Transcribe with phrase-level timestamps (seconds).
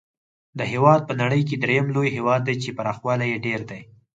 [0.57, 3.81] دا هېواد په نړۍ کې درېم لوی هېواد دی چې پراخوالی یې ډېر دی.